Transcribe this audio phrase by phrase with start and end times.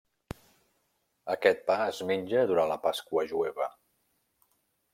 [1.33, 3.69] Aquest pa es menja durant la Pasqua jueva.